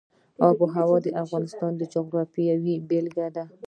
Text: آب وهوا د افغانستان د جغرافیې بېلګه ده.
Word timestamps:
آب 0.47 0.57
وهوا 0.63 0.97
د 1.05 1.07
افغانستان 1.23 1.71
د 1.77 1.81
جغرافیې 1.93 2.55
بېلګه 2.89 3.27
ده. 3.35 3.43